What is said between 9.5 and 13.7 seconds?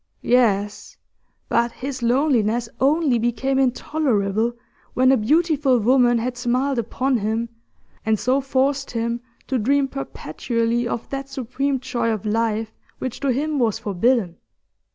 dream perpetually of that supreme joy of life which to him